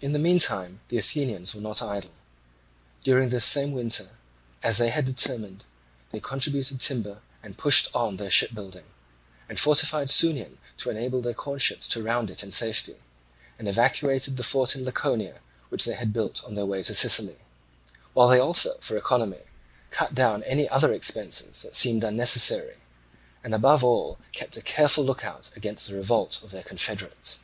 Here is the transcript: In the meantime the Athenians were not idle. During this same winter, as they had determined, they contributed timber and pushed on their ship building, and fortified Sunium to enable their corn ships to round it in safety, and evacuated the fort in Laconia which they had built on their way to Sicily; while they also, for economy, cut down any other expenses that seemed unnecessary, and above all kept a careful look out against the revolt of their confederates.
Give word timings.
In 0.00 0.10
the 0.10 0.18
meantime 0.18 0.80
the 0.88 0.98
Athenians 0.98 1.54
were 1.54 1.60
not 1.60 1.80
idle. 1.80 2.10
During 3.04 3.28
this 3.28 3.44
same 3.44 3.70
winter, 3.70 4.10
as 4.64 4.78
they 4.78 4.88
had 4.88 5.04
determined, 5.04 5.64
they 6.10 6.18
contributed 6.18 6.80
timber 6.80 7.22
and 7.40 7.56
pushed 7.56 7.88
on 7.94 8.16
their 8.16 8.30
ship 8.30 8.52
building, 8.52 8.86
and 9.48 9.60
fortified 9.60 10.10
Sunium 10.10 10.58
to 10.78 10.90
enable 10.90 11.20
their 11.20 11.34
corn 11.34 11.60
ships 11.60 11.86
to 11.86 12.02
round 12.02 12.30
it 12.30 12.42
in 12.42 12.50
safety, 12.50 12.96
and 13.60 13.68
evacuated 13.68 14.36
the 14.36 14.42
fort 14.42 14.74
in 14.74 14.84
Laconia 14.84 15.38
which 15.68 15.84
they 15.84 15.94
had 15.94 16.12
built 16.12 16.44
on 16.44 16.56
their 16.56 16.66
way 16.66 16.82
to 16.82 16.92
Sicily; 16.92 17.38
while 18.12 18.26
they 18.26 18.40
also, 18.40 18.76
for 18.80 18.96
economy, 18.96 19.44
cut 19.90 20.16
down 20.16 20.42
any 20.42 20.68
other 20.68 20.92
expenses 20.92 21.62
that 21.62 21.76
seemed 21.76 22.02
unnecessary, 22.02 22.78
and 23.44 23.54
above 23.54 23.84
all 23.84 24.18
kept 24.32 24.56
a 24.56 24.62
careful 24.62 25.04
look 25.04 25.24
out 25.24 25.48
against 25.54 25.86
the 25.86 25.94
revolt 25.94 26.42
of 26.42 26.50
their 26.50 26.64
confederates. 26.64 27.38